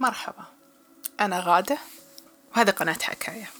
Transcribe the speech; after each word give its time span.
مرحبا. 0.00 0.44
أنا 1.20 1.40
غادة 1.40 1.78
وهذا 2.52 2.70
قناة 2.70 2.98
حكاية. 3.02 3.50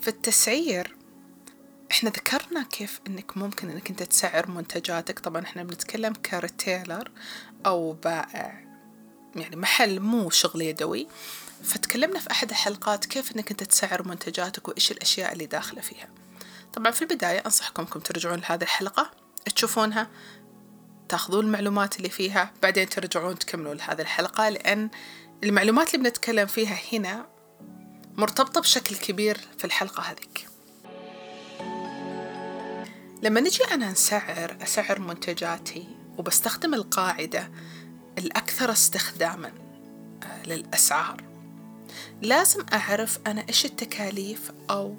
في 0.00 0.08
التسعير 0.08 0.96
إحنا 1.90 2.10
ذكرنا 2.10 2.62
كيف 2.62 3.00
إنك 3.06 3.36
ممكن 3.36 3.70
إنك 3.70 3.90
أنت 3.90 4.02
تسعر 4.02 4.50
منتجاتك. 4.50 5.18
طبعا 5.18 5.42
إحنا 5.42 5.62
بنتكلم 5.62 6.12
كريتيلر 6.12 7.10
أو 7.66 7.92
بائع 7.92 8.64
يعني 9.36 9.56
محل 9.56 10.00
مو 10.00 10.30
شغل 10.30 10.62
يدوي 10.62 11.08
فتكلمنا 11.62 12.18
في 12.18 12.30
أحد 12.30 12.50
الحلقات 12.50 13.04
كيف 13.04 13.36
أنك 13.36 13.50
أنت 13.50 13.62
تسعر 13.62 14.08
منتجاتك 14.08 14.68
وإيش 14.68 14.92
الأشياء 14.92 15.32
اللي 15.32 15.46
داخلة 15.46 15.80
فيها. 15.80 16.08
طبعا 16.72 16.90
في 16.90 17.02
البداية 17.02 17.38
أنصحكم 17.38 17.82
أنكم 17.82 18.00
ترجعون 18.00 18.38
لهذه 18.38 18.62
الحلقة 18.62 19.10
تشوفونها 19.54 20.08
تاخذون 21.08 21.44
المعلومات 21.44 21.96
اللي 21.96 22.08
فيها 22.08 22.52
بعدين 22.62 22.88
ترجعون 22.88 23.38
تكملون 23.38 23.76
لهذه 23.76 24.00
الحلقة 24.00 24.48
لأن 24.48 24.90
المعلومات 25.44 25.94
اللي 25.94 26.04
بنتكلم 26.04 26.46
فيها 26.46 26.78
هنا 26.92 27.26
مرتبطة 28.16 28.60
بشكل 28.60 28.96
كبير 28.96 29.40
في 29.58 29.64
الحلقة 29.64 30.02
هذيك. 30.02 30.48
لما 33.22 33.40
نجي 33.40 33.64
أنا 33.64 33.90
نسعر 33.92 34.56
أسعر 34.62 34.98
منتجاتي 34.98 35.88
وبستخدم 36.18 36.74
القاعدة 36.74 37.50
الأكثر 38.18 38.72
استخداما 38.72 39.52
آه، 40.22 40.46
للأسعار 40.46 41.24
لازم 42.22 42.66
أعرف 42.72 43.18
أنا 43.26 43.44
إيش 43.48 43.64
التكاليف 43.64 44.52
أو 44.70 44.96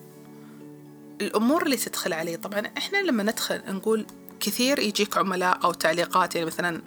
الأمور 1.21 1.63
اللي 1.63 1.77
تدخل 1.77 2.13
علي. 2.13 2.37
طبعا 2.37 2.71
إحنا 2.77 2.97
لما 2.97 3.23
ندخل 3.23 3.61
نقول 3.67 4.05
كثير 4.39 4.79
يجيك 4.79 5.17
عملاء 5.17 5.63
أو 5.63 5.73
تعليقات 5.73 6.35
يعني 6.35 6.47
مثلا 6.47 6.81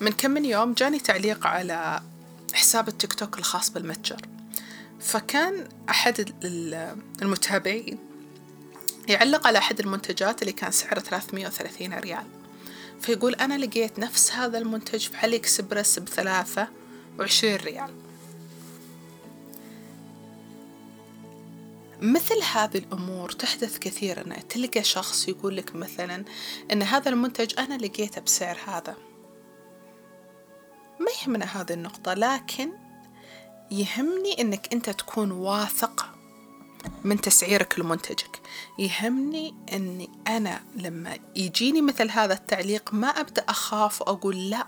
من 0.00 0.10
كم 0.12 0.30
من 0.30 0.44
يوم 0.44 0.72
جاني 0.72 0.98
تعليق 0.98 1.46
على 1.46 2.02
حساب 2.52 2.88
التيك 2.88 3.12
توك 3.12 3.38
الخاص 3.38 3.70
بالمتجر. 3.70 4.20
فكان 5.00 5.68
أحد 5.88 6.32
المتابعين 7.22 7.98
يعلق 9.08 9.46
على 9.46 9.58
أحد 9.58 9.80
المنتجات 9.80 10.42
اللي 10.42 10.52
كان 10.52 10.70
سعره 10.70 11.00
330 11.00 11.94
ريال. 11.94 12.26
فيقول 13.00 13.34
أنا 13.34 13.58
لقيت 13.58 13.98
نفس 13.98 14.32
هذا 14.32 14.58
المنتج 14.58 15.08
في 15.08 15.16
علي 15.16 15.36
إكسبرس 15.36 15.98
بثلاثة 15.98 16.68
وعشرين 17.18 17.56
ريال. 17.56 17.90
مثل 22.02 22.42
هذه 22.52 22.78
الأمور 22.78 23.30
تحدث 23.30 23.78
كثيرا. 23.78 24.22
تلقى 24.48 24.82
شخص 24.84 25.28
يقول 25.28 25.56
لك 25.56 25.74
مثلا 25.76 26.24
أن 26.72 26.82
هذا 26.82 27.08
المنتج 27.08 27.54
أنا 27.58 27.74
لقيته 27.74 28.20
بسعر 28.20 28.58
هذا. 28.66 28.96
ما 31.00 31.06
يهمنا 31.22 31.44
هذه 31.44 31.72
النقطة 31.72 32.14
لكن 32.14 32.72
يهمني 33.70 34.40
أنك 34.40 34.72
أنت 34.72 34.90
تكون 34.90 35.30
واثق 35.30 36.08
من 37.04 37.20
تسعيرك 37.20 37.78
لمنتجك. 37.78 38.40
يهمني 38.78 39.54
أني 39.72 40.10
أنا 40.26 40.62
لما 40.76 41.18
يجيني 41.36 41.82
مثل 41.82 42.10
هذا 42.10 42.34
التعليق 42.34 42.94
ما 42.94 43.08
أبدأ 43.08 43.44
أخاف 43.48 44.00
وأقول 44.02 44.50
لا 44.50 44.66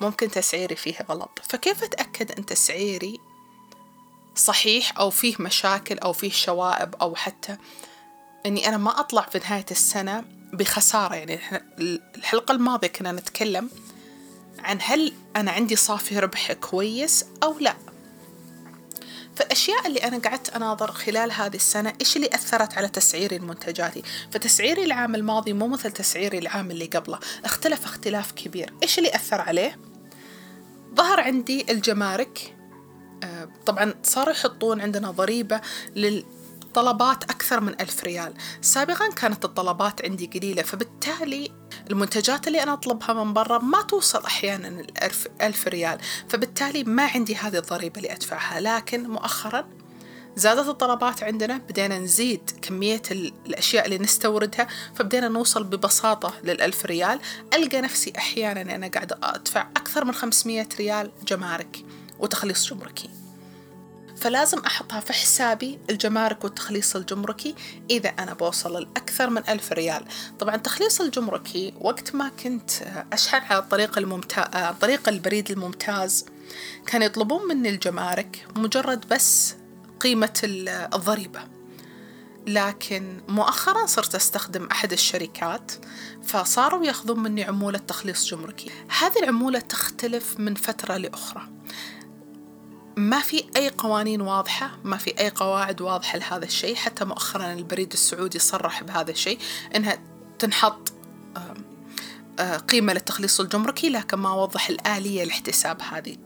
ممكن 0.00 0.30
تسعيري 0.30 0.76
فيه 0.76 0.96
غلط. 1.08 1.38
فكيف 1.42 1.84
أتأكد 1.84 2.32
أن 2.32 2.46
تسعيري 2.46 3.29
صحيح 4.40 4.98
أو 4.98 5.10
فيه 5.10 5.34
مشاكل 5.38 5.98
أو 5.98 6.12
فيه 6.12 6.30
شوائب 6.30 6.94
أو 7.00 7.14
حتى 7.14 7.56
أني 8.46 8.68
أنا 8.68 8.76
ما 8.76 9.00
أطلع 9.00 9.22
في 9.22 9.38
نهاية 9.38 9.66
السنة 9.70 10.24
بخسارة. 10.52 11.14
يعني 11.14 11.40
الحلقة 12.16 12.52
الماضية 12.52 12.88
كنا 12.88 13.12
نتكلم 13.12 13.70
عن 14.58 14.78
هل 14.82 15.12
أنا 15.36 15.50
عندي 15.50 15.76
صافي 15.76 16.18
ربح 16.18 16.52
كويس 16.52 17.24
أو 17.42 17.58
لا. 17.58 17.74
فالأشياء 19.36 19.86
اللي 19.86 19.98
أنا 19.98 20.18
قعدت 20.18 20.50
أناظر 20.50 20.92
خلال 20.92 21.32
هذه 21.32 21.56
السنة 21.56 21.92
إيش 22.00 22.16
اللي 22.16 22.28
أثرت 22.34 22.78
على 22.78 22.88
تسعيري 22.88 23.38
لمنتجاتي 23.38 24.02
فتسعيري 24.32 24.84
العام 24.84 25.14
الماضي 25.14 25.52
مو 25.52 25.68
مثل 25.68 25.92
تسعيري 25.92 26.38
العام 26.38 26.70
اللي 26.70 26.84
قبله 26.84 27.18
اختلف 27.44 27.84
اختلاف 27.84 28.32
كبير. 28.32 28.72
إيش 28.82 28.98
اللي 28.98 29.14
أثر 29.14 29.40
عليه؟ 29.40 29.78
ظهر 30.94 31.20
عندي 31.20 31.66
الجمارك 31.70 32.59
طبعا 33.66 33.94
صاروا 34.02 34.32
يحطون 34.32 34.80
عندنا 34.80 35.10
ضريبة 35.10 35.60
للطلبات 35.96 37.24
أكثر 37.24 37.60
من 37.60 37.80
ألف 37.80 38.04
ريال. 38.04 38.34
سابقا 38.60 39.10
كانت 39.10 39.44
الطلبات 39.44 40.04
عندي 40.04 40.26
قليلة 40.26 40.62
فبالتالي 40.62 41.52
المنتجات 41.90 42.48
اللي 42.48 42.62
أنا 42.62 42.72
أطلبها 42.72 43.24
من 43.24 43.32
برا 43.32 43.58
ما 43.58 43.82
توصل 43.82 44.24
أحيانا 44.24 44.68
الألف 44.68 45.28
ألف 45.42 45.68
ريال. 45.68 45.98
فبالتالي 46.28 46.84
ما 46.84 47.06
عندي 47.06 47.36
هذه 47.36 47.58
الضريبة 47.58 47.96
اللي 47.96 48.12
أدفعها. 48.12 48.60
لكن 48.60 49.08
مؤخرا 49.10 49.68
زادت 50.36 50.68
الطلبات 50.68 51.22
عندنا 51.22 51.56
بدينا 51.58 51.98
نزيد 51.98 52.50
كمية 52.62 53.02
الأشياء 53.10 53.84
اللي 53.84 53.98
نستوردها 53.98 54.66
فبدينا 54.94 55.28
نوصل 55.28 55.64
ببساطة 55.64 56.34
للألف 56.44 56.86
ريال. 56.86 57.20
ألقى 57.54 57.80
نفسي 57.80 58.12
أحيانا 58.18 58.74
أنا 58.74 58.88
قاعدة 58.88 59.18
أدفع 59.22 59.60
أكثر 59.76 60.04
من 60.04 60.12
500 60.12 60.68
ريال 60.78 61.10
جمارك. 61.28 61.84
وتخليص 62.20 62.66
جمركي. 62.66 63.10
فلازم 64.16 64.58
أحطها 64.58 65.00
في 65.00 65.12
حسابي 65.12 65.78
الجمارك 65.90 66.44
والتخليص 66.44 66.96
الجمركي 66.96 67.54
إذا 67.90 68.08
أنا 68.08 68.34
بوصل 68.34 68.72
لأكثر 68.82 69.30
من 69.30 69.42
ألف 69.48 69.72
ريال. 69.72 70.04
طبعا 70.38 70.54
التخليص 70.54 71.00
الجمركي 71.00 71.74
وقت 71.80 72.14
ما 72.14 72.28
كنت 72.28 72.70
أشحن 73.12 73.52
على 73.52 73.58
الطريق 73.58 73.98
الممتاز 73.98 74.74
طريق 74.80 75.08
البريد 75.08 75.50
الممتاز. 75.50 76.26
كانوا 76.86 77.06
يطلبون 77.06 77.48
مني 77.48 77.68
الجمارك 77.68 78.46
مجرد 78.56 79.08
بس 79.08 79.54
قيمة 80.00 80.40
الضريبة. 80.94 81.40
لكن 82.46 83.20
مؤخرا 83.28 83.86
صرت 83.86 84.14
أستخدم 84.14 84.66
أحد 84.66 84.92
الشركات 84.92 85.72
فصاروا 86.24 86.84
يأخذون 86.84 87.20
مني 87.20 87.44
عمولة 87.44 87.78
تخليص 87.78 88.26
جمركي. 88.26 88.70
هذه 88.98 89.18
العمولة 89.18 89.58
تختلف 89.58 90.34
من 90.40 90.54
فترة 90.54 90.96
لأخرى. 90.96 91.42
ما 93.00 93.20
في 93.20 93.44
أي 93.56 93.68
قوانين 93.68 94.20
واضحة 94.20 94.78
ما 94.84 94.96
في 94.96 95.20
أي 95.20 95.28
قواعد 95.30 95.80
واضحة 95.80 96.18
لهذا 96.18 96.44
الشيء 96.44 96.74
حتى 96.74 97.04
مؤخرا 97.04 97.52
البريد 97.52 97.92
السعودي 97.92 98.38
صرح 98.38 98.82
بهذا 98.82 99.10
الشيء 99.10 99.38
أنها 99.76 99.98
تنحط 100.38 100.92
قيمة 102.68 102.92
للتخليص 102.92 103.40
الجمركي 103.40 103.88
لكن 103.88 104.16
ما 104.18 104.32
وضح 104.32 104.68
الآلية 104.68 105.24
لاحتساب 105.24 105.82
هذه 105.82 106.16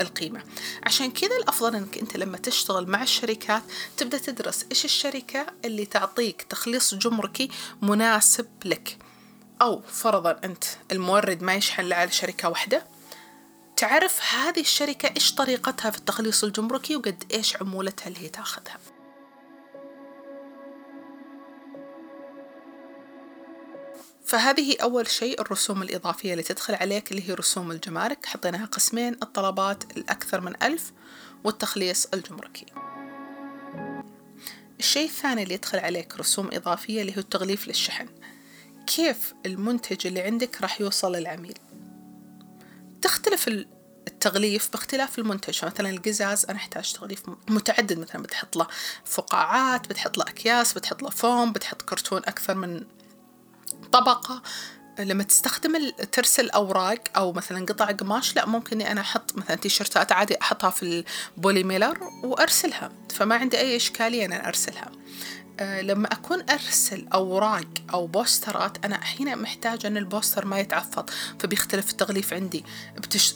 القيمة. 0.00 0.42
عشان 0.86 1.10
كذا 1.10 1.36
الأفضل 1.42 1.76
أنك 1.76 1.98
أنت 1.98 2.16
لما 2.16 2.36
تشتغل 2.36 2.90
مع 2.90 3.02
الشركات 3.02 3.62
تبدأ 3.96 4.18
تدرس 4.18 4.66
إيش 4.70 4.84
الشركة 4.84 5.46
اللي 5.64 5.86
تعطيك 5.86 6.42
تخليص 6.42 6.94
جمركي 6.94 7.50
مناسب 7.82 8.46
لك. 8.64 8.98
أو 9.62 9.82
فرضا 9.88 10.40
أنت 10.44 10.64
المورد 10.92 11.42
ما 11.42 11.54
يشحن 11.54 11.92
على 11.92 12.10
شركة 12.10 12.48
واحدة 12.48 12.84
تعرف 13.80 14.34
هذه 14.34 14.60
الشركة 14.60 15.12
إيش 15.16 15.34
طريقتها 15.34 15.90
في 15.90 15.98
التخليص 15.98 16.44
الجمركي 16.44 16.96
وقد 16.96 17.24
إيش 17.34 17.56
عمولتها 17.56 18.08
اللي 18.08 18.20
هي 18.20 18.28
تاخذها. 18.28 18.78
فهذه 24.24 24.76
أول 24.82 25.08
شيء 25.08 25.40
الرسوم 25.40 25.82
الإضافية 25.82 26.32
اللي 26.32 26.42
تدخل 26.42 26.74
عليك 26.74 27.10
اللي 27.10 27.28
هي 27.28 27.34
رسوم 27.34 27.70
الجمارك. 27.70 28.26
حطيناها 28.26 28.66
قسمين 28.66 29.14
الطلبات 29.22 29.96
الأكثر 29.96 30.40
من 30.40 30.62
ألف 30.62 30.92
والتخليص 31.44 32.06
الجمركي. 32.14 32.66
الشيء 34.78 35.04
الثاني 35.04 35.42
اللي 35.42 35.54
يدخل 35.54 35.78
عليك 35.78 36.16
رسوم 36.16 36.48
إضافية 36.52 37.00
اللي 37.00 37.16
هو 37.16 37.20
التغليف 37.20 37.68
للشحن. 37.68 38.08
كيف 38.86 39.34
المنتج 39.46 40.06
اللي 40.06 40.20
عندك 40.20 40.62
راح 40.62 40.80
يوصل 40.80 41.16
للعميل؟ 41.16 41.69
تختلف 43.02 43.48
التغليف 44.08 44.70
باختلاف 44.72 45.18
المنتج. 45.18 45.64
مثلا 45.64 45.90
القزاز 45.90 46.44
أنا 46.44 46.58
أحتاج 46.58 46.92
تغليف 46.92 47.22
متعدد. 47.48 47.98
مثلا 47.98 48.22
بتحط 48.22 48.56
له 48.56 48.66
فقاعات 49.04 49.88
بتحط 49.88 50.18
له 50.18 50.24
أكياس 50.24 50.72
بتحط 50.72 51.02
له 51.02 51.10
فوم 51.10 51.52
بتحط 51.52 51.82
كرتون 51.82 52.18
أكثر 52.18 52.54
من 52.54 52.84
طبقة. 53.92 54.42
لما 54.98 55.22
تستخدم 55.22 55.90
ترسل 56.12 56.50
أوراق 56.50 56.98
أو 57.16 57.32
مثلا 57.32 57.66
قطع 57.66 57.84
قماش 57.90 58.36
لا 58.36 58.46
ممكن 58.46 58.80
أنا 58.80 59.00
أحط 59.00 59.36
مثلا 59.36 59.56
تيشرتات 59.56 60.12
عادي 60.12 60.40
أحطها 60.40 60.70
في 60.70 61.04
ال 61.36 61.42
poly 61.42 61.64
mailer 61.64 61.98
وأرسلها. 62.24 62.92
فما 63.14 63.34
عندي 63.34 63.58
أي 63.58 63.76
إشكالية 63.76 64.26
أنا 64.26 64.48
أرسلها. 64.48 64.92
لما 65.60 66.12
أكون 66.12 66.50
أرسل 66.50 67.06
أوراق 67.14 67.66
أو 67.92 68.06
بوسترات 68.06 68.84
أنا 68.84 68.96
أحيانا 68.96 69.34
محتاجة 69.34 69.86
أن 69.86 69.96
البوستر 69.96 70.46
ما 70.46 70.60
يتعفض 70.60 71.10
فبيختلف 71.38 71.90
التغليف 71.90 72.34
عندي. 72.34 72.64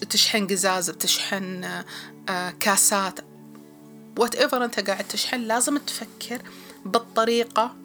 بتشحن 0.03 0.47
قزاز 0.47 0.91
بتشحن 0.91 1.65
آه، 2.29 2.51
كاسات 2.61 3.21
whatever 4.19 4.65
أنت 4.65 4.81
قاعد 4.81 5.05
تشحن 5.09 5.41
لازم 5.41 5.79
تفكر 5.79 6.43
بالطريقة 6.85 7.77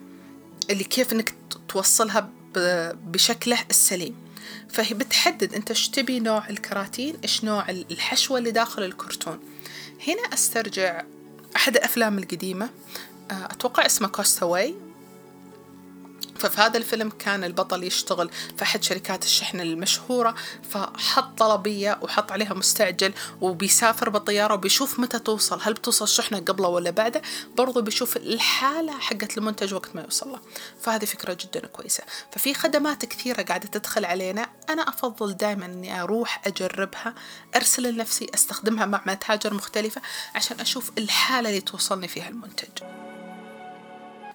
اللي 0.70 0.84
كيف 0.84 1.12
أنك 1.12 1.34
توصلها 1.68 2.30
بشكله 2.94 3.58
السليم. 3.70 4.16
فهي 4.68 4.94
بتحدد 4.94 5.54
أنت 5.54 5.70
إيش 5.70 5.88
تبي 5.88 6.20
نوع 6.20 6.48
الكراتين 6.48 7.16
إيش 7.22 7.44
نوع 7.44 7.70
الحشوة 7.70 8.38
اللي 8.38 8.50
داخل 8.50 8.82
الكرتون. 8.82 9.38
هنا 10.08 10.34
أسترجع 10.34 11.02
أحد 11.56 11.76
الافلام 11.76 12.18
القديمة. 12.18 12.68
آه، 13.30 13.44
أتوقع 13.44 13.86
اسمه 13.86 14.08
كوستاوي 14.08 14.74
ففي 16.40 16.60
هذا 16.60 16.76
الفيلم 16.76 17.10
كان 17.10 17.44
البطل 17.44 17.84
يشتغل 17.84 18.30
في 18.56 18.62
أحد 18.62 18.82
شركات 18.82 19.24
الشحن 19.24 19.60
المشهورة 19.60 20.34
فحط 20.70 21.38
طلبية 21.38 21.98
وحط 22.02 22.32
عليها 22.32 22.54
مستعجل 22.54 23.12
وبيسافر 23.40 24.08
بالطيارة 24.08 24.54
وبيشوف 24.54 25.00
متى 25.00 25.18
توصل 25.18 25.60
هل 25.62 25.74
بتوصل 25.74 26.04
الشحنة 26.04 26.38
قبله 26.38 26.68
ولا 26.68 26.90
بعده؟ 26.90 27.22
برضو 27.56 27.82
بيشوف 27.82 28.16
الحالة 28.16 28.98
حقت 28.98 29.38
المنتج 29.38 29.74
وقت 29.74 29.96
ما 29.96 30.02
يوصل 30.02 30.32
له. 30.32 30.40
فهذه 30.80 31.04
فكرة 31.04 31.38
جدا 31.40 31.66
كويسة. 31.66 32.04
ففي 32.32 32.54
خدمات 32.54 33.04
كثيرة 33.04 33.42
قاعدة 33.42 33.68
تدخل 33.68 34.04
علينا 34.04 34.48
أنا 34.70 34.88
أفضل 34.88 35.32
دائما 35.32 35.66
أني 35.66 36.02
أروح 36.02 36.42
أجربها 36.46 37.14
أرسل 37.56 37.94
لنفسي 37.94 38.26
أستخدمها 38.34 38.86
مع 38.86 39.02
متاجر 39.06 39.54
مختلفة 39.54 40.02
عشان 40.34 40.60
أشوف 40.60 40.90
الحالة 40.98 41.48
اللي 41.48 41.60
توصلني 41.60 42.08
فيها 42.08 42.28
المنتج. 42.28 42.68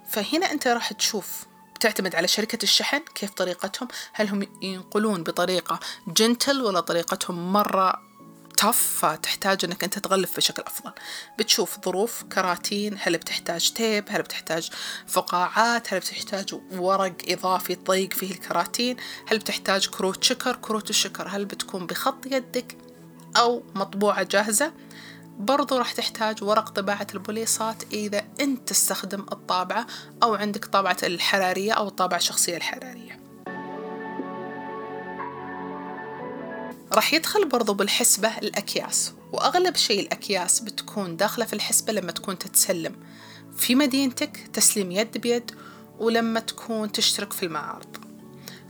فهنا 0.08 0.52
أنت 0.52 0.68
راح 0.68 0.94
تشوف 0.94 1.46
تعتمد 1.80 2.16
على 2.16 2.28
شركة 2.28 2.64
الشحن 2.64 3.00
كيف 3.00 3.30
طريقتهم. 3.32 3.88
هل 4.14 4.28
هم 4.28 4.48
ينقلون 4.62 5.24
بطريقة 5.24 5.80
جنتل 6.08 6.62
ولا 6.62 6.80
طريقتهم 6.80 7.54
مرة 7.54 8.02
تف 8.58 9.06
فتحتاج 9.06 9.66
إنك 9.66 9.84
أنت 9.84 10.00
تغلف 10.00 10.38
بشكل 10.38 10.64
أفضل. 10.68 10.92
بتشوف 11.40 11.78
ظروف 11.86 12.24
كراتين 12.24 12.98
هل 13.02 13.18
بتحتاج 13.18 13.74
تيب 13.74 14.06
هل 14.10 14.22
بتحتاج 14.22 14.70
فقاعات 15.08 15.94
هل 15.94 16.00
بتحتاج 16.00 16.56
ورق 16.72 17.16
إضافي 17.28 17.76
تضيق 17.76 18.14
فيه 18.14 18.32
الكراتين 18.32 18.98
هل 19.28 19.40
بتحتاج 19.40 19.88
كروت 19.88 20.24
شكر 20.24 20.56
كروت 20.56 20.90
الشكر 20.90 21.28
هل 21.28 21.46
بتكون 21.46 21.88
بخط 21.88 22.26
يدك 22.26 22.78
أو 23.38 23.64
مطبوعة 23.76 24.24
جاهزة. 24.24 24.74
برضو 25.40 25.78
راح 25.78 25.92
تحتاج 25.92 26.44
ورق 26.44 26.70
طباعة 26.70 27.08
البوليصات 27.14 27.84
إذا 27.94 28.24
أنت 28.40 28.70
تستخدم 28.70 29.26
الطابعة 29.32 29.88
أو 30.24 30.36
عندك 30.36 30.66
طابعة 30.66 30.98
الحرارية 31.04 31.72
أو 31.72 31.88
الطابعة 31.88 32.18
الشخصية 32.18 32.58
الحرارية. 32.58 33.20
راح 36.94 37.14
يدخل 37.14 37.48
برضو 37.50 37.74
بالحسبة 37.74 38.38
الأكياس 38.38 39.14
وأغلب 39.34 39.76
شيء 39.76 40.00
الأكياس 40.00 40.60
بتكون 40.60 41.18
داخلة 41.18 41.46
في 41.46 41.54
الحسبة 41.54 41.94
لما 41.94 42.12
تكون 42.12 42.38
تتسلم. 42.38 42.96
في 43.58 43.76
مدينتك 43.76 44.50
تسليم 44.54 44.92
يد 44.92 45.18
بيد 45.18 45.52
ولما 46.00 46.40
تكون 46.40 46.92
تشترك 46.92 47.34
في 47.34 47.44
المعارض. 47.44 47.98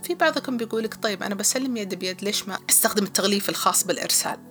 في 0.02 0.14
بعضكم 0.14 0.56
بيقولك 0.56 0.94
طيب 1.02 1.22
أنا 1.22 1.34
بسلم 1.34 1.76
يد 1.76 1.94
بيد 1.94 2.24
ليش 2.24 2.48
ما 2.48 2.58
أستخدم 2.70 3.04
التغليف 3.04 3.48
الخاص 3.48 3.84
بالإرسال؟ 3.84 4.45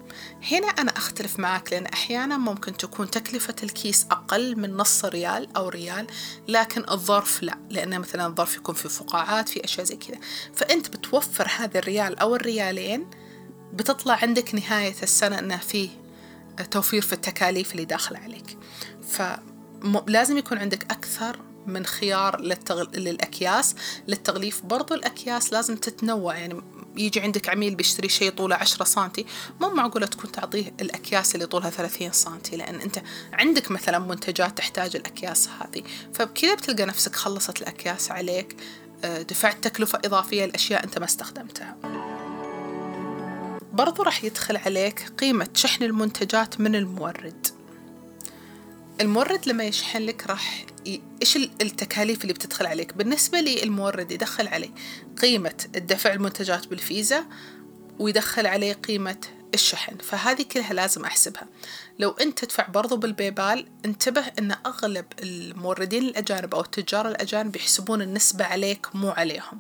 هنا 0.51 0.67
أنا 0.67 0.91
أختلف 0.91 1.39
معك 1.39 1.73
لأن 1.73 1.85
أحيانا 1.85 2.38
ممكن 2.38 2.77
تكون 2.77 3.12
تكلفة 3.12 3.56
الكيس 3.63 4.06
أقل 4.12 4.59
من 4.59 4.77
نص 4.77 5.06
ريال 5.06 5.56
أو 5.57 5.69
ريال 5.69 6.07
لكن 6.47 6.83
الظرف 6.91 7.44
لا 7.44 7.57
لأن 7.69 8.00
مثلا 8.00 8.25
الظرف 8.25 8.56
يكون 8.56 8.75
في 8.75 8.89
فقاعات 8.89 9.50
في 9.50 9.63
أشياء 9.63 9.85
زي 9.85 9.95
كذا. 9.95 10.17
فأنت 10.53 10.89
بتوفر 10.97 11.47
هذا 11.57 11.79
الريال 11.79 12.19
أو 12.19 12.35
الريالين 12.35 13.09
بتطلع 13.73 14.19
عندك 14.21 14.56
نهاية 14.56 14.95
السنة 15.03 15.39
أنه 15.39 15.57
فيه 15.57 15.89
توفير 16.71 17.01
في 17.01 17.13
التكاليف 17.13 17.71
اللي 17.71 17.85
داخلة 17.85 18.19
عليك. 18.19 18.57
فلازم 19.07 20.38
يكون 20.38 20.57
عندك 20.57 20.83
أكثر 20.91 21.39
من 21.67 21.85
خيار 21.85 22.41
للتغل... 22.41 22.89
للأكياس. 22.94 23.75
للتغليف 24.07 24.62
برضو 24.65 24.94
الأكياس 24.94 25.53
لازم 25.53 25.75
تتنوع. 25.75 26.38
يعني 26.38 26.62
يجي 26.97 27.19
عندك 27.19 27.50
عميل 27.50 27.75
بيشتري 27.75 28.09
شيء 28.09 28.31
طوله 28.31 28.56
10 28.56 28.85
سنتي 28.85 29.25
مو 29.62 29.69
معقولة 29.69 30.06
تكون 30.06 30.31
تعطيه 30.31 30.73
الأكياس 30.81 31.35
اللي 31.35 31.45
طولها 31.45 31.69
30 31.69 32.12
سنتي 32.12 32.57
لأن 32.57 32.81
أنت 32.81 33.01
عندك 33.33 33.71
مثلا 33.71 34.00
منتجات 34.00 34.57
تحتاج 34.57 34.95
الأكياس 34.95 35.50
هذه. 35.50 35.83
فبكذا 36.13 36.56
بتلقى 36.56 36.85
نفسك 36.85 37.15
خلصت 37.15 37.62
الأكياس 37.62 38.12
عليك 38.12 38.56
آه، 39.03 39.21
دفعت 39.21 39.63
تكلفة 39.63 40.00
إضافية 40.06 40.45
لأشياء 40.45 40.83
أنت 40.83 41.00
ما 41.00 41.06
استخدمتها. 41.06 41.77
برضو 43.73 44.03
راح 44.03 44.23
يدخل 44.23 44.57
عليك 44.57 45.09
قيمة 45.17 45.47
شحن 45.53 45.83
المنتجات 45.83 46.59
من 46.59 46.75
المورد. 46.75 47.47
المورد 49.01 49.47
لما 49.47 49.63
يشحن 49.63 50.01
لك 50.01 50.27
راح 50.27 50.65
إيش 51.22 51.38
التكاليف 51.38 52.22
اللي 52.22 52.34
بتدخل 52.34 52.66
عليك؟ 52.66 52.94
بالنسبة 52.94 53.40
لي 53.40 53.64
المورد 53.64 54.12
يدخل 54.12 54.48
علي 54.48 54.72
قيمة 55.22 55.64
الدفع 55.76 56.14
المنتجات 56.14 56.68
بالفيزا 56.68 57.26
ويدخل 58.00 58.48
علي 58.48 58.74
قيمة 58.74 59.18
الشحن 59.54 59.98
فهذه 59.98 60.42
كلها 60.42 60.74
لازم 60.74 61.06
أحسبها. 61.06 61.48
لو 62.00 62.12
أنت 62.12 62.40
تدفع 62.46 62.68
برضو 62.68 62.98
بالبيبال 62.98 63.68
انتبه 63.86 64.24
أن 64.40 64.56
أغلب 64.66 65.06
الموردين 65.20 66.04
الأجانب 66.04 66.56
أو 66.56 66.62
التجار 66.62 67.08
الأجانب 67.08 67.56
يحسبون 67.56 68.02
النسبة 68.02 68.46
عليك 68.46 68.96
مو 68.96 69.10
عليهم. 69.10 69.60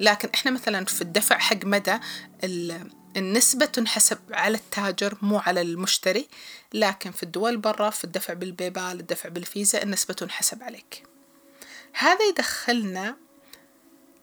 لكن 0.00 0.28
إحنا 0.34 0.50
مثلا 0.50 0.84
في 0.84 1.02
الدفع 1.02 1.38
حق 1.38 1.64
مدى 1.64 1.98
النسبة 3.16 3.66
تنحسب 3.66 4.18
على 4.30 4.56
التاجر 4.56 5.18
مو 5.22 5.38
على 5.38 5.60
المشتري 5.60 6.28
لكن 6.74 7.10
في 7.10 7.22
الدول 7.22 7.56
برا 7.56 7.90
في 7.90 8.04
الدفع 8.04 8.32
بالبيبال 8.34 9.00
الدفع 9.00 9.28
بالفيزا 9.28 9.82
النسبة 9.82 10.14
تنحسب 10.14 10.62
عليك. 10.62 11.02
هذا 11.92 12.24
يدخلنا 12.28 13.16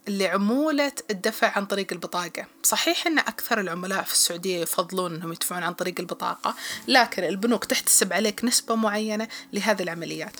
لعمولة 0.07 0.91
الدفع 1.11 1.57
عن 1.57 1.65
طريق 1.65 1.87
البطاقة. 1.91 2.45
صحيح 2.63 3.07
أن 3.07 3.19
أكثر 3.19 3.59
العملاء 3.59 4.03
في 4.03 4.13
السعودية 4.13 4.61
يفضلون 4.61 5.15
أنهم 5.15 5.31
يدفعون 5.31 5.63
عن 5.63 5.73
طريق 5.73 5.95
البطاقة 5.99 6.55
لكن 6.87 7.23
البنوك 7.23 7.65
تحتسب 7.65 8.13
عليك 8.13 8.43
نسبة 8.43 8.75
معينة 8.75 9.27
لهذه 9.53 9.83
العمليات. 9.83 10.35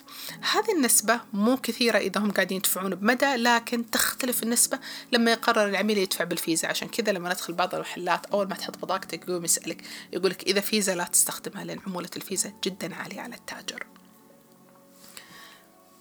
هذه 0.52 0.72
النسبة 0.78 1.20
مو 1.34 1.58
كثيرة 1.58 1.98
إذا 1.98 2.22
هم 2.22 2.32
قاعدين 2.32 2.58
يدفعون 2.58 2.96
بمدى 2.96 3.36
لكن 3.36 3.92
تختلف 3.92 4.44
النسبة 4.44 4.80
لما 5.12 5.32
يقرر 5.32 5.66
العميل 5.70 5.98
يدفع 5.98 6.24
بالفيزا. 6.24 6.68
عشان 6.68 6.88
كذا 6.88 7.12
لما 7.12 7.30
ندخل 7.30 7.54
بعض 7.54 7.76
المحلات 7.76 8.26
أول 8.26 8.48
ما 8.48 8.56
تحط 8.56 8.78
بطاقتك 8.78 9.28
يقوم 9.28 9.46
يسألك 9.46 9.84
يقولك 10.14 10.44
إذا 10.44 10.62
فيزا 10.62 10.96
لا 10.96 11.04
تستخدمها 11.04 11.64
لأن 11.64 11.80
عمولة 11.88 12.10
الفيزا 12.16 12.54
جدا 12.64 12.96
عالية 12.96 13.22
على 13.22 13.36
التاجر. 13.36 13.86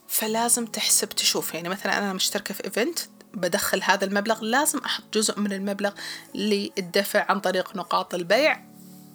فلازم 0.08 0.66
تحسب 0.66 1.08
تشوف 1.08 1.54
يعني 1.54 1.68
مثلا 1.68 1.98
أنا 1.98 2.12
مشتركة 2.12 2.54
في 2.54 2.64
إيفنت 2.64 2.98
بدخل 3.34 3.82
هذا 3.82 4.04
المبلغ 4.04 4.44
لازم 4.44 4.78
أحط 4.78 5.04
جزء 5.14 5.40
من 5.40 5.52
المبلغ 5.52 5.92
للدفع 6.34 7.26
عن 7.28 7.40
طريق 7.40 7.76
نقاط 7.76 8.14
البيع. 8.14 8.64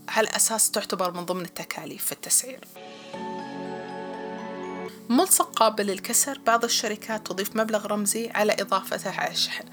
على 0.08 0.28
أساس 0.36 0.72
تعتبر 0.72 1.12
من 1.12 1.26
ضمن 1.26 1.46
التكاليف 1.46 2.06
في 2.06 2.12
التسعير. 2.12 2.60
ملصق 5.10 5.54
قابل 5.54 5.86
للكسر 5.86 6.40
بعض 6.46 6.64
الشركات 6.64 7.28
تضيف 7.28 7.56
مبلغ 7.56 7.86
رمزي 7.86 8.30
على 8.30 8.54
إضافته 8.60 9.12
على 9.12 9.32
الشحن 9.32 9.66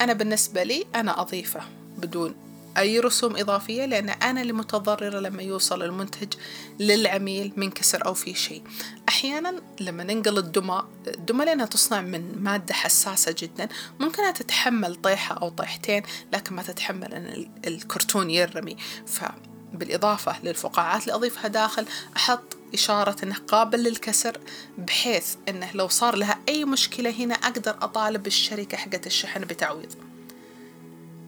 أنا 0.00 0.12
بالنسبة 0.12 0.62
لي 0.62 0.86
أنا 0.94 1.20
أضيفه 1.20 1.60
بدون 1.96 2.47
أي 2.76 3.00
رسوم 3.00 3.36
إضافية 3.36 3.84
لأن 3.84 4.08
أنا 4.08 4.42
اللي 4.42 4.52
متضررة 4.52 5.18
لما 5.20 5.42
يوصل 5.42 5.82
المنتج 5.82 6.34
للعميل 6.80 7.52
من 7.56 7.70
كسر 7.70 8.06
أو 8.06 8.14
في 8.14 8.34
شيء. 8.34 8.62
أحيانا 9.08 9.62
لما 9.80 10.04
ننقل 10.04 10.38
الدمى 10.38 10.82
الدمى 11.06 11.44
لأنها 11.44 11.66
تصنع 11.66 12.00
من 12.00 12.42
مادة 12.42 12.74
حساسة 12.74 13.34
جدا 13.38 13.68
ممكنها 14.00 14.30
تتحمل 14.30 14.94
طيحة 14.94 15.34
أو 15.34 15.48
طيحتين 15.48 16.02
لكن 16.32 16.54
ما 16.54 16.62
تتحمل 16.62 17.14
أن 17.14 17.50
الكرتون 17.66 18.30
يرمي. 18.30 18.76
فبالإضافة 19.06 20.42
للفقاعات 20.42 21.02
اللي 21.02 21.14
أضيفها 21.14 21.48
داخل 21.48 21.86
أحط 22.16 22.56
إشارة 22.74 23.16
أنه 23.22 23.34
قابل 23.48 23.82
للكسر 23.82 24.40
بحيث 24.78 25.34
أنه 25.48 25.70
لو 25.74 25.88
صار 25.88 26.16
لها 26.16 26.38
أي 26.48 26.64
مشكلة 26.64 27.10
هنا 27.10 27.34
أقدر 27.34 27.76
أطالب 27.82 28.26
الشركة 28.26 28.76
حقت 28.76 29.06
الشحن 29.06 29.40
بتعويض. 29.40 30.07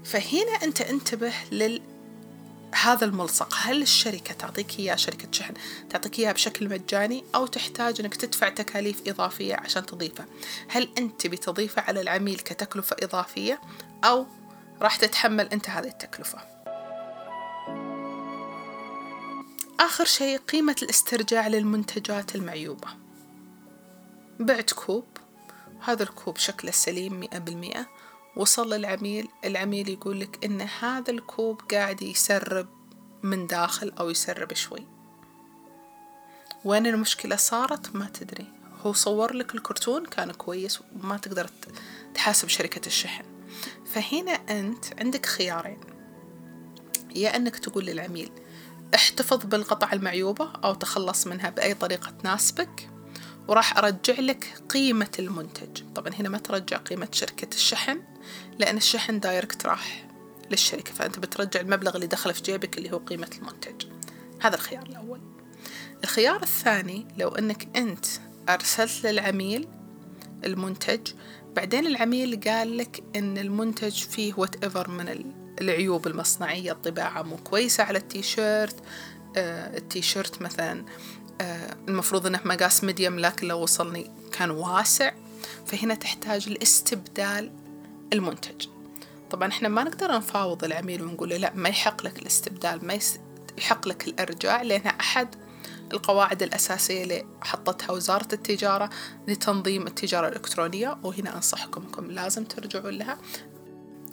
فهنا 0.04 0.52
أنت 0.62 0.80
انتبه 0.80 1.32
لل 1.52 1.82
هذا 2.82 3.04
الملصق. 3.04 3.54
هل 3.54 3.82
الشركة 3.82 4.34
تعطيك 4.34 4.78
إياه 4.78 4.96
شركة 4.96 5.28
شحن 5.32 5.54
تعطيك 5.90 6.18
إياه 6.18 6.32
بشكل 6.32 6.68
مجاني 6.68 7.24
أو 7.34 7.46
تحتاج 7.46 8.00
أنك 8.00 8.14
تدفع 8.14 8.48
تكاليف 8.48 9.08
إضافية 9.08 9.54
عشان 9.54 9.86
تضيفه 9.86 10.24
هل 10.68 10.88
أنت 10.98 11.26
بتضيفه 11.26 11.82
على 11.82 12.00
العميل 12.00 12.36
كتكلفة 12.38 12.96
إضافية 13.02 13.60
أو 14.04 14.26
راح 14.80 14.96
تتحمل 14.96 15.46
أنت 15.46 15.68
هذه 15.70 15.88
التكلفة؟ 15.88 16.38
آخر 19.80 20.04
شيء 20.04 20.38
قيمة 20.38 20.76
الاسترجاع 20.82 21.48
للمنتجات 21.48 22.34
المعيوبة. 22.34 22.88
بعت 24.40 24.72
كوب 24.72 25.04
هذا 25.80 26.02
الكوب 26.02 26.36
شكله 26.36 26.70
سليم 26.70 27.20
مئة 27.20 27.38
بالمئة. 27.38 27.86
وصل 28.36 28.72
للعميل 28.72 29.28
العميل 29.44 29.88
يقول 29.88 30.20
لك 30.20 30.44
إن 30.44 30.60
هذا 30.60 31.10
الكوب 31.10 31.60
قاعد 31.72 32.02
يسرب 32.02 32.68
من 33.22 33.46
داخل 33.46 33.92
أو 34.00 34.10
يسرب 34.10 34.54
شوي. 34.54 34.86
وين 36.64 36.86
المشكلة 36.86 37.36
صارت 37.36 37.96
ما 37.96 38.06
تدري. 38.06 38.46
هو 38.82 38.92
صور 38.92 39.32
لك 39.32 39.54
الكرتون 39.54 40.06
كان 40.06 40.30
كويس 40.30 40.80
وما 40.80 41.16
تقدر 41.16 41.50
تحاسب 42.14 42.48
شركة 42.48 42.86
الشحن. 42.86 43.24
فهنا 43.86 44.32
أنت 44.32 44.84
عندك 45.00 45.26
خيارين. 45.26 45.80
يا 47.14 47.36
أنك 47.36 47.58
تقول 47.58 47.84
للعميل 47.84 48.30
احتفظ 48.94 49.46
بالقطع 49.46 49.92
المعيوبة 49.92 50.52
أو 50.64 50.74
تخلص 50.74 51.26
منها 51.26 51.50
بأي 51.50 51.74
طريقة 51.74 52.10
تناسبك 52.10 52.89
وراح 53.50 53.78
أرجع 53.78 54.14
لك 54.18 54.62
قيمة 54.68 55.10
المنتج. 55.18 55.82
طبعا 55.94 56.14
هنا 56.14 56.28
ما 56.28 56.38
ترجع 56.38 56.76
قيمة 56.76 57.08
شركة 57.12 57.54
الشحن 57.54 58.00
لأن 58.58 58.76
الشحن 58.76 59.20
direct 59.20 59.66
راح 59.66 60.08
للشركة. 60.50 60.92
فأنت 60.92 61.18
بترجع 61.18 61.60
المبلغ 61.60 61.94
اللي 61.94 62.06
دخل 62.06 62.34
في 62.34 62.42
جيبك 62.42 62.78
اللي 62.78 62.92
هو 62.92 62.98
قيمة 62.98 63.30
المنتج. 63.38 63.86
هذا 64.40 64.54
الخيار 64.54 64.82
الأول. 64.82 65.20
الخيار 66.04 66.42
الثاني 66.42 67.06
لو 67.18 67.28
أنك 67.28 67.76
أنت 67.76 68.06
أرسلت 68.48 69.06
للعميل 69.06 69.68
المنتج 70.44 71.12
بعدين 71.56 71.86
العميل 71.86 72.40
قال 72.40 72.76
لك 72.76 73.02
أن 73.16 73.38
المنتج 73.38 73.92
فيه 74.04 74.34
whatever 74.36 74.90
من 74.90 75.24
العيوب 75.60 76.06
المصنعية 76.06 76.72
الطباعة 76.72 77.22
مو 77.22 77.36
كويسة 77.36 77.84
على 77.84 77.98
التيشيرت 77.98 78.76
آه 79.36 79.76
التيشيرت 79.76 80.42
مثلا 80.42 80.84
المفروض 81.88 82.26
إنه 82.26 82.40
مقاس 82.44 82.84
ميديم 82.84 83.18
لكن 83.18 83.48
لو 83.48 83.62
وصلني 83.62 84.10
كان 84.32 84.50
واسع 84.50 85.12
فهنا 85.66 85.94
تحتاج 85.94 86.48
لاستبدال 86.48 87.52
المنتج. 88.12 88.66
طبعا 89.30 89.48
إحنا 89.48 89.68
ما 89.68 89.84
نقدر 89.84 90.12
نفاوض 90.12 90.64
العميل 90.64 91.02
ونقول 91.02 91.28
لا 91.28 91.52
ما 91.54 91.68
يحق 91.68 92.04
لك 92.04 92.18
الاستبدال 92.18 92.86
ما 92.86 92.98
يحق 93.58 93.88
لك 93.88 94.08
الأرجاع 94.08 94.62
لانها 94.62 94.90
أحد 95.00 95.34
القواعد 95.92 96.42
الأساسية 96.42 97.02
اللي 97.02 97.26
حطتها 97.42 97.92
وزارة 97.92 98.28
التجارة 98.32 98.90
لتنظيم 99.28 99.86
التجارة 99.86 100.28
الإلكترونية 100.28 100.98
وهنا 101.02 101.36
أنصحكم 101.36 101.82
أنكم 101.82 102.10
لازم 102.10 102.44
ترجعون 102.44 102.94
لها. 102.94 103.18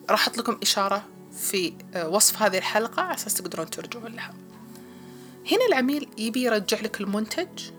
راح 0.10 0.22
أحط 0.22 0.38
لكم 0.38 0.58
إشارة 0.62 1.04
في 1.40 1.74
آه، 1.94 2.08
وصف 2.10 2.42
هذه 2.42 2.58
الحلقة 2.58 3.02
على 3.02 3.16
أساس 3.16 3.34
تقدرون 3.34 3.70
ترجعون 3.70 4.12
لها. 4.12 4.34
هنا 5.52 5.66
العميل 5.70 6.08
يبي 6.18 6.42
يرجع 6.42 6.80
لك 6.80 7.02
المنتج 7.02 7.72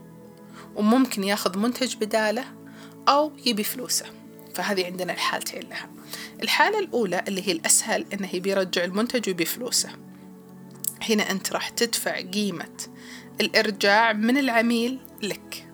وممكن 0.77 1.25
ياخذ 1.25 1.59
منتج 1.59 1.97
بداله 1.97 2.45
أو 3.09 3.33
يبي 3.47 3.65
فلوسه. 3.65 4.07
فهذه 4.55 4.87
عندنا 4.87 5.13
الحالتين 5.13 5.63
لها. 5.63 5.91
الحالة 6.43 6.79
الأولى 6.79 7.25
اللي 7.29 7.49
هي 7.49 7.53
الأسهل 7.53 8.07
إنه 8.13 8.35
يبي 8.35 8.51
يرجع 8.51 8.85
المنتج 8.85 9.29
ويبي 9.29 9.45
فلوسه. 9.45 9.89
هنا 11.11 11.31
أنت 11.31 11.53
راح 11.53 11.69
تدفع 11.69 12.21
قيمة 12.21 12.77
الإرجاع 13.41 14.13
من 14.13 14.39
العميل 14.39 14.99
لك. 15.23 15.69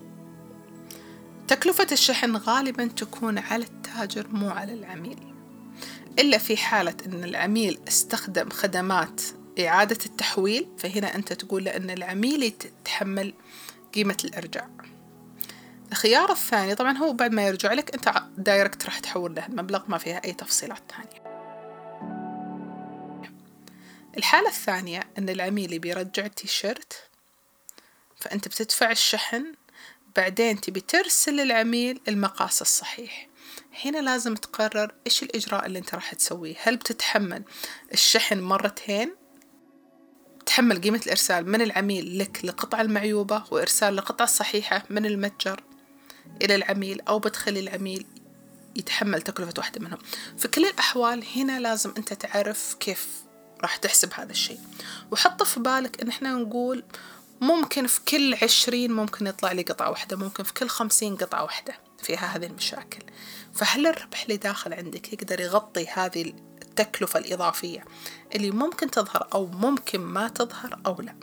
تكلفة 1.48 1.86
الشحن 1.92 2.36
غالبا 2.36 2.86
تكون 2.86 3.38
على 3.38 3.64
التاجر 3.64 4.26
مو 4.28 4.50
على 4.50 4.74
العميل. 4.74 5.18
إلا 6.18 6.38
في 6.38 6.56
حالة 6.56 6.96
أن 7.06 7.24
العميل 7.24 7.78
استخدم 7.88 8.50
خدمات 8.50 9.20
إعادة 9.58 9.98
التحويل 10.06 10.68
فهنا 10.78 11.14
أنت 11.14 11.32
تقول 11.32 11.64
له 11.64 11.76
أن 11.76 11.90
العميل 11.90 12.42
يتحمل 12.42 13.34
قيمة 13.94 14.16
الإرجاع. 14.24 14.68
الخيار 15.92 16.32
الثاني 16.32 16.74
طبعا 16.74 16.98
هو 16.98 17.12
بعد 17.12 17.32
ما 17.32 17.46
يرجع 17.46 17.72
لك 17.72 17.94
أنت 17.94 18.22
دايركت 18.36 18.84
راح 18.84 18.98
تحول 18.98 19.34
له 19.34 19.46
المبلغ 19.46 19.82
ما 19.88 19.98
فيها 19.98 20.24
أي 20.24 20.32
تفصيلات 20.32 20.82
ثانية. 20.92 21.24
الحالة 24.16 24.48
الثانية 24.48 25.00
أن 25.18 25.28
العميل 25.28 25.78
بيرجع 25.78 26.26
التيشيرت 26.26 27.08
فأنت 28.20 28.48
بتدفع 28.48 28.90
الشحن 28.90 29.54
بعدين 30.16 30.60
تبي 30.60 30.80
ترسل 30.80 31.36
للعميل 31.36 32.00
المقاس 32.08 32.62
الصحيح. 32.62 33.28
هنا 33.84 33.98
لازم 33.98 34.34
تقرر 34.34 34.94
إيش 35.06 35.22
الإجراء 35.22 35.66
اللي 35.66 35.78
أنت 35.78 35.94
راح 35.94 36.14
تسويه؟ 36.14 36.54
هل 36.62 36.76
بتتحمل 36.76 37.42
الشحن 37.92 38.40
مرتين؟ 38.40 39.14
تحمل 40.46 40.80
قيمة 40.80 41.00
الإرسال. 41.06 41.50
من 41.50 41.62
العميل 41.62 42.18
لك 42.18 42.40
لقطعة 42.44 42.80
المعيوبة 42.80 43.44
وإرسال 43.50 43.98
القطعة 43.98 44.24
الصحيحة 44.24 44.84
من 44.90 45.06
المتجر 45.06 45.60
إلى 46.42 46.54
العميل 46.54 47.00
أو 47.00 47.18
بتخلي 47.18 47.60
العميل 47.60 48.06
يتحمل 48.76 49.22
تكلفة 49.22 49.52
واحدة 49.58 49.80
منهم. 49.80 49.98
في 50.38 50.48
كل 50.48 50.64
الأحوال 50.64 51.24
هنا 51.36 51.60
لازم 51.60 51.94
أنت 51.98 52.12
تعرف 52.12 52.76
كيف 52.80 53.08
راح 53.60 53.76
تحسب 53.76 54.10
هذا 54.14 54.30
الشيء. 54.30 54.58
وحط 55.10 55.42
في 55.42 55.60
بالك 55.60 56.00
إن 56.00 56.08
إحنا 56.08 56.32
نقول 56.32 56.84
ممكن 57.40 57.86
في 57.86 58.00
كل 58.08 58.34
عشرين 58.42 58.92
ممكن 58.92 59.26
يطلع 59.26 59.52
لي 59.52 59.62
قطعة 59.62 59.90
واحدة 59.90 60.16
ممكن 60.16 60.44
في 60.44 60.54
كل 60.54 60.68
خمسين 60.68 61.16
قطعة 61.16 61.42
واحدة 61.42 61.74
فيها 62.02 62.26
هذه 62.36 62.46
المشاكل. 62.46 63.02
فهل 63.54 63.86
الربح 63.86 64.22
اللي 64.22 64.36
داخل 64.36 64.74
عندك 64.74 65.12
يقدر 65.12 65.40
يغطي 65.40 65.86
هذه 65.86 66.32
التكلفة 66.80 67.20
الإضافية 67.20 67.84
اللي 68.34 68.50
ممكن 68.50 68.90
تظهر 68.90 69.28
أو 69.34 69.46
ممكن 69.46 70.00
ما 70.00 70.28
تظهر 70.28 70.78
أو 70.86 70.96
لا. 71.00 71.14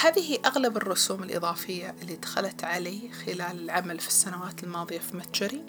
هذه 0.00 0.38
أغلب 0.44 0.76
الرسوم 0.76 1.22
الإضافية 1.22 1.94
اللي 2.02 2.16
دخلت 2.16 2.64
علي 2.64 3.10
خلال 3.26 3.60
العمل 3.64 3.98
في 3.98 4.08
السنوات 4.08 4.64
الماضية 4.64 4.98
في 4.98 5.16
متجري 5.16 5.62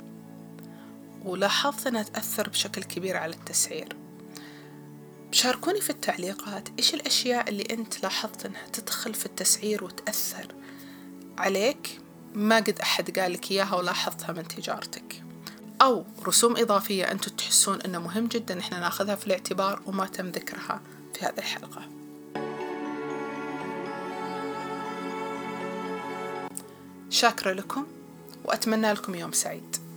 ولاحظت 1.25 1.87
أنها 1.87 2.03
تأثر 2.03 2.49
بشكل 2.49 2.83
كبير 2.83 3.17
على 3.17 3.33
التسعير. 3.33 3.95
شاركوني 5.31 5.81
في 5.81 5.89
التعليقات 5.89 6.69
إيش 6.79 6.93
الأشياء 6.93 7.49
اللي 7.49 7.63
أنت 7.71 8.03
لاحظت 8.03 8.45
أنها 8.45 8.67
تدخل 8.73 9.13
في 9.13 9.25
التسعير 9.25 9.83
وتأثر 9.83 10.55
عليك؟ 11.37 11.99
ما 12.33 12.55
قد 12.55 12.79
أحد 12.79 13.19
قال 13.19 13.33
لك 13.33 13.51
إياها 13.51 13.75
ولاحظتها 13.75 14.31
من 14.33 14.47
تجارتك. 14.47 15.23
أو 15.81 16.05
رسوم 16.27 16.57
إضافية 16.57 17.11
أنتم 17.11 17.31
تحسون 17.31 17.81
أنه 17.81 17.99
مهم 17.99 18.27
جدا 18.27 18.59
إحنا 18.59 18.79
ناخذها 18.79 19.15
في 19.15 19.27
الاعتبار 19.27 19.81
وما 19.85 20.05
تم 20.05 20.27
ذكرها 20.27 20.81
في 21.13 21.25
هذه 21.25 21.37
الحلقة. 21.37 21.81
شاكرة 27.09 27.53
لكم 27.53 27.85
وأتمنى 28.45 28.93
لكم 28.93 29.15
يوم 29.15 29.31
سعيد. 29.31 29.88